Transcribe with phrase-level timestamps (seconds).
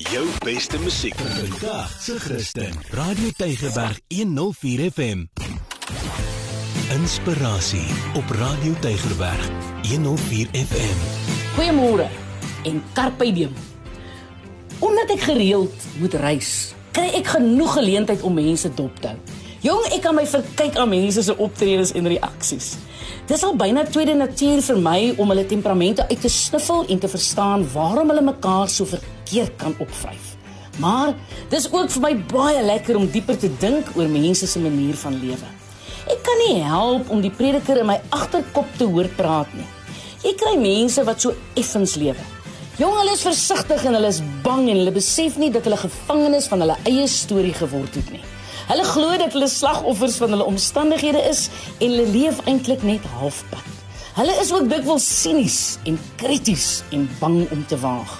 [0.00, 2.72] Jou beste musiek Vandag se Christen.
[2.90, 5.24] Radio Tygerberg 104 FM.
[6.94, 7.84] Inspirasie
[8.16, 9.50] op Radio Tygerberg
[9.82, 10.96] 104 FM.
[11.54, 12.08] Goeiemôre
[12.64, 13.52] en carpe diem.
[14.78, 16.54] Omdat ek gereeld moet reis,
[16.96, 19.39] kry ek genoeg geleentheid om mense dop te hou.
[19.60, 22.78] Jong, ek kan my verkyk aan mense se optredes en reaksies.
[23.28, 27.10] Dis al byna tweede natuur vir my om hulle temperamente uit te sniffel en te
[27.12, 30.30] verstaan waarom hulle mekaar so verkeerd kan opvryf.
[30.80, 31.12] Maar
[31.52, 35.20] dis ook vir my baie lekker om dieper te dink oor mense se manier van
[35.20, 35.52] lewe.
[36.08, 39.68] Ek kan nie help om die prediker in my agterkop te hoor praat nie.
[40.24, 42.28] Jy kry mense wat so effens lewe.
[42.80, 46.48] Jong, hulle is versigtig en hulle is bang en hulle besef nie dat hulle gevangenes
[46.48, 48.24] van hulle eie storie geword het nie.
[48.68, 53.66] Hulle glo dat hulle slagoffers van hulle omstandighede is en hulle leef eintlik net halfpad.
[54.18, 58.18] Hulle is ook dikwels sinies en krities en bang om te waag.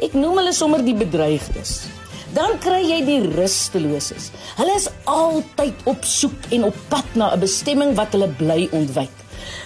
[0.00, 1.88] Ek noem hulle sommer die bedreigdes.
[2.36, 4.30] Dan kry jy die rusteloses.
[4.60, 9.16] Hulle is altyd op soek en op pad na 'n bestemming wat hulle bly ontwyk.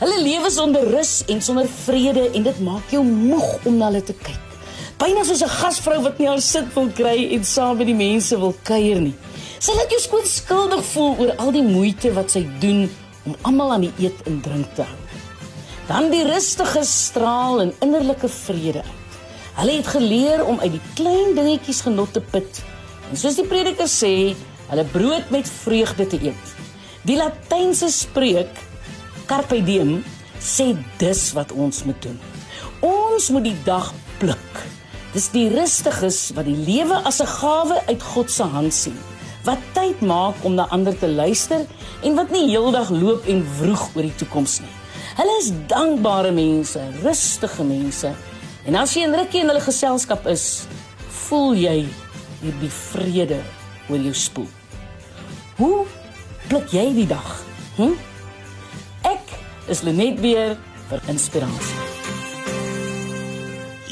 [0.00, 4.02] Hulle lewe sonder rus en sonder vrede en dit maak jou moeg om na hulle
[4.02, 4.49] te kyk.
[5.00, 8.36] Byna soos 'n gasvrou wat nie haar sit wil kry en saam met die mense
[8.36, 9.14] wil kuier nie.
[9.58, 12.82] Sy laat jou skoon skuldig voel oor al die moeite wat sy doen
[13.24, 14.98] om almal aan die eet en drink te hou.
[15.88, 18.82] Dan die rustige straal en innerlike vrede.
[19.56, 22.60] Hulle het geleer om uit die klein dingetjies genot te put.
[23.10, 24.36] En soos die prediker sê,
[24.68, 26.52] hulle brood met vreugde te eet.
[27.08, 28.52] Die Latynse spreuk
[29.26, 30.04] carpe diem
[30.36, 32.20] sê dis wat ons moet doen.
[32.84, 34.79] Ons moet die dag pluk.
[35.10, 38.98] Dis die rustiges wat die lewe as 'n gawe uit God se hand sien
[39.44, 41.64] wat tyd maak om na ander te luister
[42.04, 44.74] en wat nie heeldag loop en vroeg oor die toekoms nie.
[45.16, 48.12] Hulle is dankbare mense, rustige mense.
[48.68, 50.66] En as jy in rukkie in hulle geselskap is,
[51.26, 51.76] voel jy
[52.42, 53.40] hierdie vrede
[53.88, 54.50] oor jou spoel.
[55.60, 55.84] Hoe
[56.48, 57.30] pluk jy die dag?
[57.76, 57.96] Hm?
[59.08, 59.38] Ek
[59.72, 60.58] is Lenet weer
[60.90, 61.89] vir inspirasie.